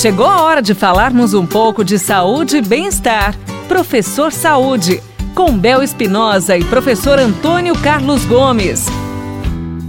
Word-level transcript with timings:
Chegou 0.00 0.26
a 0.26 0.42
hora 0.42 0.62
de 0.62 0.74
falarmos 0.74 1.34
um 1.34 1.44
pouco 1.44 1.84
de 1.84 1.98
saúde 1.98 2.58
e 2.58 2.62
bem-estar. 2.62 3.34
Professor 3.66 4.30
Saúde, 4.30 5.02
com 5.34 5.58
Bel 5.58 5.82
Espinosa 5.82 6.56
e 6.56 6.62
professor 6.62 7.18
Antônio 7.18 7.76
Carlos 7.80 8.24
Gomes. 8.24 8.86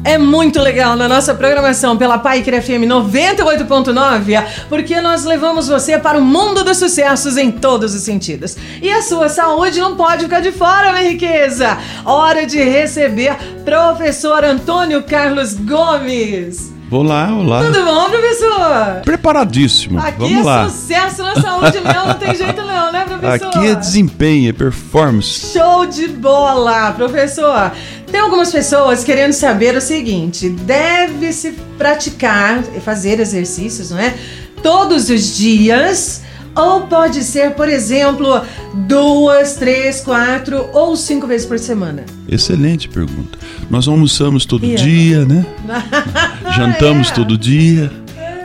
É 0.03 0.17
muito 0.17 0.59
legal 0.59 0.95
na 0.95 1.07
nossa 1.07 1.35
programação 1.35 1.95
pela 1.95 2.17
Paiker 2.17 2.59
FM 2.59 2.89
98.9, 2.89 4.47
porque 4.67 4.99
nós 4.99 5.25
levamos 5.25 5.67
você 5.67 5.99
para 5.99 6.17
o 6.17 6.23
mundo 6.23 6.63
dos 6.63 6.77
sucessos 6.77 7.37
em 7.37 7.51
todos 7.51 7.93
os 7.93 8.01
sentidos. 8.01 8.57
E 8.81 8.89
a 8.89 9.03
sua 9.03 9.29
saúde 9.29 9.79
não 9.79 9.95
pode 9.95 10.23
ficar 10.23 10.39
de 10.39 10.51
fora, 10.51 10.91
minha 10.91 11.11
riqueza. 11.11 11.77
Hora 12.03 12.47
de 12.47 12.57
receber 12.57 13.37
professor 13.63 14.43
Antônio 14.43 15.03
Carlos 15.03 15.53
Gomes. 15.53 16.78
Olá, 16.91 17.31
olá. 17.35 17.63
Tudo 17.65 17.85
bom, 17.85 18.09
professor? 18.09 19.01
Preparadíssimo. 19.05 19.99
Aqui 19.99 20.17
Vamos 20.17 20.39
é 20.39 20.43
lá. 20.43 20.69
sucesso 20.69 21.21
na 21.21 21.35
saúde 21.39 21.79
mesmo, 21.79 22.05
não 22.07 22.13
tem 22.15 22.35
jeito 22.35 22.61
não, 22.63 22.91
né, 22.91 23.05
professor? 23.05 23.47
Aqui 23.47 23.67
é 23.67 23.75
desempenho, 23.75 24.49
é 24.49 24.53
performance. 24.53 25.53
Show 25.53 25.85
de 25.85 26.07
bola, 26.07 26.91
professor. 26.93 27.71
Tem 28.11 28.19
algumas 28.19 28.51
pessoas 28.51 29.03
querendo 29.03 29.33
saber 29.33 29.75
o 29.75 29.81
seguinte: 29.81 30.49
deve-se 30.49 31.51
praticar 31.77 32.63
e 32.75 32.79
fazer 32.79 33.19
exercícios, 33.19 33.91
não 33.91 33.99
é? 33.99 34.15
Todos 34.63 35.11
os 35.11 35.37
dias. 35.37 36.23
Ou 36.55 36.81
pode 36.81 37.23
ser, 37.23 37.51
por 37.51 37.69
exemplo, 37.69 38.41
duas, 38.87 39.55
três, 39.55 40.01
quatro 40.01 40.67
ou 40.73 40.95
cinco 40.95 41.27
vezes 41.27 41.45
por 41.45 41.57
semana? 41.59 42.03
Excelente 42.27 42.89
pergunta. 42.89 43.37
Nós 43.69 43.87
almoçamos 43.87 44.45
todo 44.45 44.65
E 44.65 44.75
dia, 44.75 45.25
né? 45.25 45.45
Jantamos 46.55 47.09
É. 47.11 47.13
todo 47.13 47.37
dia, 47.37 47.91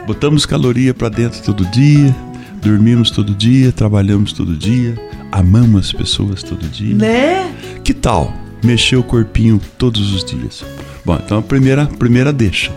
botamos 0.06 0.46
caloria 0.46 0.92
pra 0.94 1.08
dentro 1.08 1.42
todo 1.42 1.64
dia, 1.66 2.14
dormimos 2.62 3.10
todo 3.10 3.34
dia, 3.34 3.72
trabalhamos 3.72 4.32
todo 4.32 4.54
dia, 4.56 4.94
amamos 5.32 5.86
as 5.86 5.92
pessoas 5.92 6.42
todo 6.42 6.66
dia. 6.68 6.94
Né? 6.94 7.52
Que 7.82 7.92
tal 7.94 8.32
mexer 8.62 8.96
o 8.96 9.02
corpinho 9.02 9.60
todos 9.76 10.12
os 10.14 10.24
dias? 10.24 10.64
Bom, 11.04 11.18
então 11.22 11.38
a 11.38 11.42
primeira, 11.42 11.86
primeira 11.86 12.32
deixa. 12.32 12.70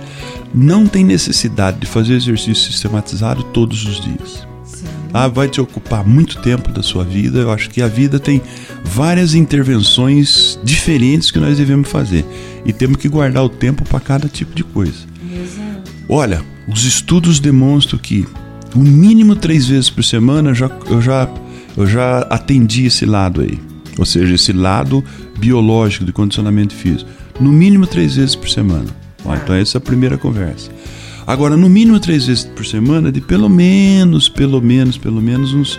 Não 0.54 0.88
tem 0.88 1.04
necessidade 1.04 1.80
de 1.80 1.86
fazer 1.86 2.14
exercício 2.16 2.72
sistematizado 2.72 3.44
todos 3.44 3.86
os 3.86 4.00
dias. 4.02 4.48
Ah, 5.14 5.28
vai 5.28 5.48
te 5.48 5.60
ocupar 5.62 6.06
muito 6.06 6.42
tempo 6.42 6.72
da 6.72 6.84
sua 6.84 7.04
vida. 7.04 7.40
Eu 7.40 7.52
acho 7.52 7.70
que 7.70 7.82
a 7.82 7.88
vida 7.88 8.20
tem 8.20 8.42
várias 8.84 9.34
intervenções 9.34 10.60
diferentes 10.64 11.32
que 11.32 11.40
nós 11.40 11.58
devemos 11.58 11.90
fazer. 11.90 12.26
E 12.66 12.74
temos 12.74 12.98
que 12.98 13.08
guardar 13.08 13.44
o 13.44 13.50
tempo 13.50 13.84
para 13.84 14.00
cada 14.00 14.28
tipo 14.28 14.54
de 14.54 14.64
coisa. 14.64 15.06
Olha, 16.10 16.42
os 16.68 16.86
estudos 16.86 17.40
demonstram 17.40 18.00
que 18.00 18.26
o 18.76 18.80
mínimo 18.80 19.36
três 19.36 19.68
vezes 19.68 19.90
por 19.90 20.04
semana 20.04 20.52
eu 20.52 20.56
já, 20.56 20.72
eu 20.90 21.02
já, 21.02 21.30
eu 21.76 21.88
já 21.88 22.20
atendi 22.20 22.86
esse 22.86 23.06
lado 23.06 23.42
aí. 23.42 23.60
Ou 23.98 24.06
seja, 24.06 24.36
esse 24.36 24.54
lado 24.54 25.04
biológico 25.40 26.06
de 26.06 26.12
condicionamento 26.12 26.74
físico. 26.74 27.10
No 27.40 27.52
mínimo 27.52 27.88
três 27.88 28.16
vezes 28.16 28.36
por 28.36 28.50
semana. 28.50 28.88
Ó, 29.26 29.36
então 29.36 29.56
essa 29.56 29.78
é 29.78 29.80
a 29.80 29.82
primeira 29.82 30.18
conversa. 30.18 30.70
Agora, 31.28 31.58
no 31.58 31.70
mínimo 31.70 32.00
três 32.00 32.26
vezes 32.26 32.46
por 32.46 32.66
semana, 32.66 33.12
de 33.12 33.20
pelo 33.20 33.50
menos, 33.50 34.30
pelo 34.30 34.62
menos, 34.62 34.98
pelo 34.98 35.22
menos 35.22 35.54
uns. 35.54 35.78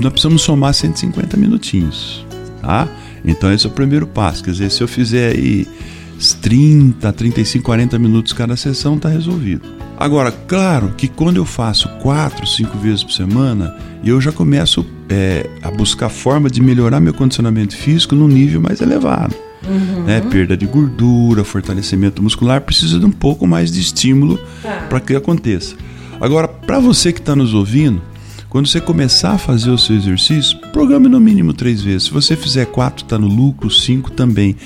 Nós 0.00 0.10
precisamos 0.10 0.40
somar 0.40 0.72
150 0.72 1.36
minutinhos, 1.36 2.24
tá? 2.62 2.88
Então 3.22 3.52
esse 3.52 3.66
é 3.66 3.68
o 3.68 3.72
primeiro 3.72 4.06
passo. 4.06 4.42
Quer 4.42 4.52
dizer, 4.52 4.70
se 4.70 4.82
eu 4.82 4.88
fizer 4.88 5.36
aí 5.36 5.68
30, 6.40 7.12
35, 7.12 7.62
40 7.62 7.98
minutos 7.98 8.32
cada 8.32 8.56
sessão, 8.56 8.98
tá 8.98 9.10
resolvido. 9.10 9.68
Agora, 9.98 10.32
claro 10.32 10.94
que 10.96 11.06
quando 11.06 11.36
eu 11.36 11.44
faço 11.44 11.90
4, 12.00 12.46
5 12.46 12.78
vezes 12.78 13.04
por 13.04 13.12
semana, 13.12 13.76
eu 14.02 14.22
já 14.22 14.32
começo 14.32 14.86
é, 15.10 15.50
a 15.62 15.70
buscar 15.70 16.08
forma 16.08 16.48
de 16.48 16.62
melhorar 16.62 16.98
meu 16.98 17.12
condicionamento 17.12 17.76
físico 17.76 18.14
num 18.14 18.26
nível 18.26 18.62
mais 18.62 18.80
elevado. 18.80 19.36
Né? 20.04 20.20
Perda 20.20 20.56
de 20.56 20.66
gordura, 20.66 21.44
fortalecimento 21.44 22.22
muscular, 22.22 22.60
precisa 22.60 22.98
de 22.98 23.06
um 23.06 23.10
pouco 23.12 23.46
mais 23.46 23.70
de 23.70 23.80
estímulo 23.80 24.38
Tá. 24.62 24.86
para 24.88 25.00
que 25.00 25.14
aconteça. 25.14 25.74
Agora, 26.20 26.46
para 26.48 26.78
você 26.78 27.12
que 27.12 27.18
está 27.20 27.34
nos 27.34 27.52
ouvindo, 27.54 28.00
quando 28.48 28.66
você 28.68 28.80
começar 28.80 29.32
a 29.32 29.38
fazer 29.38 29.70
o 29.70 29.78
seu 29.78 29.96
exercício, 29.96 30.58
programe 30.72 31.08
no 31.08 31.18
mínimo 31.18 31.52
três 31.52 31.80
vezes. 31.80 32.04
Se 32.04 32.10
você 32.12 32.36
fizer 32.36 32.66
quatro, 32.66 33.04
está 33.04 33.18
no 33.18 33.26
lucro, 33.26 33.70
cinco 33.70 34.10
também. 34.10 34.56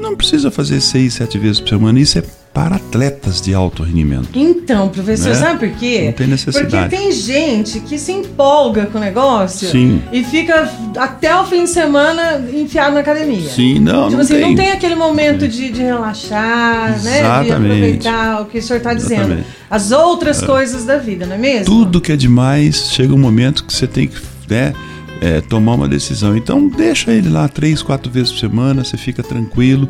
Não 0.00 0.16
precisa 0.16 0.50
fazer 0.50 0.80
seis, 0.80 1.14
sete 1.14 1.38
vezes 1.38 1.60
por 1.60 1.68
semana. 1.68 2.00
Isso 2.00 2.18
é 2.18 2.24
para 2.56 2.76
atletas 2.76 3.42
de 3.42 3.52
alto 3.52 3.82
rendimento. 3.82 4.30
Então, 4.34 4.88
professor, 4.88 5.28
Né? 5.28 5.34
sabe 5.34 5.58
por 5.68 5.78
quê? 5.78 6.04
Não 6.06 6.12
tem 6.12 6.26
necessidade. 6.26 6.70
Porque 6.70 6.96
tem 6.96 7.12
gente 7.12 7.80
que 7.80 7.98
se 7.98 8.12
empolga 8.12 8.86
com 8.86 8.96
o 8.96 9.00
negócio 9.00 9.68
Sim. 9.68 10.00
e 10.10 10.24
fica 10.24 10.66
até 10.96 11.38
o 11.38 11.44
fim 11.44 11.64
de 11.64 11.68
semana 11.70 12.42
enfiado 12.54 12.94
na 12.94 13.00
academia. 13.00 13.50
Sim, 13.50 13.78
não, 13.78 14.04
Tipo 14.04 14.12
não 14.12 14.20
assim, 14.20 14.34
tem. 14.36 14.40
não 14.48 14.54
tem 14.54 14.70
aquele 14.72 14.94
momento 14.94 15.46
de, 15.46 15.70
de 15.70 15.82
relaxar, 15.82 16.92
né? 17.04 17.12
De 17.12 17.18
Exatamente. 17.18 17.52
aproveitar 17.52 18.40
o 18.40 18.46
que 18.46 18.58
o 18.58 18.62
senhor 18.62 18.78
está 18.78 18.94
dizendo. 18.94 19.20
Exatamente. 19.20 19.48
As 19.68 19.90
outras 19.92 20.42
coisas 20.42 20.86
da 20.86 20.96
vida, 20.96 21.26
não 21.26 21.34
é 21.34 21.38
mesmo? 21.38 21.66
Tudo 21.66 22.00
que 22.00 22.10
é 22.10 22.16
demais, 22.16 22.88
chega 22.90 23.12
um 23.12 23.18
momento 23.18 23.64
que 23.66 23.74
você 23.74 23.86
tem 23.86 24.08
que 24.08 24.16
né, 24.48 24.72
é, 25.20 25.42
tomar 25.42 25.74
uma 25.74 25.88
decisão. 25.88 26.34
Então, 26.34 26.68
deixa 26.68 27.12
ele 27.12 27.28
lá 27.28 27.48
três, 27.48 27.82
quatro 27.82 28.10
vezes 28.10 28.32
por 28.32 28.38
semana, 28.38 28.82
você 28.82 28.96
fica 28.96 29.22
tranquilo. 29.22 29.86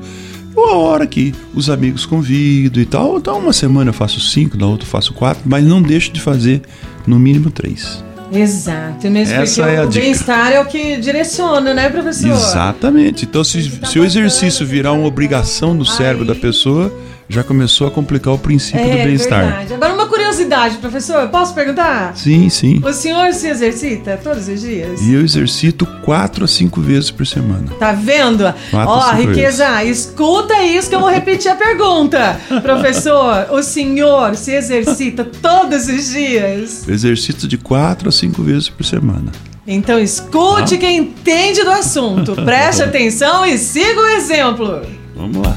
Ou 0.56 0.64
a 0.64 0.76
hora 0.76 1.06
que 1.06 1.34
os 1.54 1.68
amigos 1.68 2.06
convidam 2.06 2.82
e 2.82 2.86
tal. 2.86 3.18
Então, 3.18 3.38
uma 3.38 3.52
semana 3.52 3.90
eu 3.90 3.94
faço 3.94 4.18
cinco, 4.20 4.56
na 4.56 4.66
outra 4.66 4.86
eu 4.86 4.90
faço 4.90 5.12
quatro, 5.12 5.42
mas 5.44 5.62
não 5.64 5.82
deixo 5.82 6.10
de 6.10 6.20
fazer 6.20 6.62
no 7.06 7.18
mínimo 7.18 7.50
três. 7.50 8.02
Exato, 8.32 9.08
mesmo 9.08 9.34
Essa 9.34 9.62
porque 9.62 9.76
é 9.76 9.84
o 9.84 9.88
bem-estar 9.88 10.52
é 10.52 10.60
o 10.60 10.66
que 10.66 10.96
direciona, 10.96 11.72
né, 11.72 11.88
professor? 11.88 12.30
Exatamente. 12.30 13.24
Então, 13.24 13.44
se, 13.44 13.70
tá 13.70 13.86
se 13.86 13.98
o 13.98 14.04
exercício 14.04 14.66
virar 14.66 14.92
uma 14.92 15.06
obrigação 15.06 15.74
no 15.74 15.84
cérebro 15.84 16.24
da 16.24 16.34
pessoa, 16.34 16.92
já 17.28 17.42
começou 17.42 17.86
a 17.88 17.90
complicar 17.90 18.34
o 18.34 18.38
princípio 18.38 18.82
do 18.84 18.90
É 18.90 19.04
bem-estar. 19.04 19.44
verdade. 19.44 19.74
Agora, 19.74 19.94
uma 19.94 20.06
curiosidade, 20.06 20.76
professor, 20.78 21.28
posso 21.28 21.54
perguntar? 21.54 22.16
Sim, 22.16 22.48
sim. 22.48 22.80
O 22.84 22.92
senhor 22.92 23.32
se 23.32 23.48
exercita 23.48 24.18
todos 24.22 24.46
os 24.48 24.60
dias? 24.60 25.00
E 25.02 25.12
eu 25.12 25.22
exercito 25.22 25.84
quatro 26.04 26.44
a 26.44 26.48
cinco 26.48 26.80
vezes 26.80 27.10
por 27.10 27.26
semana. 27.26 27.66
Tá 27.78 27.92
vendo? 27.92 28.44
Quatro, 28.70 28.92
Ó, 28.94 29.00
cinco 29.16 29.28
riqueza, 29.32 29.84
escuta 29.84 30.62
isso 30.62 30.88
que 30.88 30.94
eu 30.94 31.00
vou 31.00 31.10
repetir 31.10 31.50
a 31.50 31.56
pergunta. 31.56 32.40
Professor, 32.62 33.48
o 33.50 33.62
senhor 33.62 34.36
se 34.36 34.52
exercita 34.52 35.24
todos 35.24 35.88
os 35.88 36.10
dias? 36.10 36.86
Eu 36.86 36.94
exercito 36.94 37.48
de 37.48 37.58
quatro 37.58 38.08
a 38.08 38.12
cinco 38.12 38.42
vezes 38.42 38.68
por 38.68 38.84
semana. 38.84 39.32
Então 39.66 39.98
escute 39.98 40.78
quem 40.78 40.98
entende 40.98 41.64
do 41.64 41.70
assunto. 41.72 42.34
Preste 42.46 42.82
atenção 42.84 43.44
e 43.44 43.58
siga 43.58 44.00
o 44.00 44.06
exemplo. 44.10 44.82
Vamos 45.16 45.44
lá. 45.44 45.56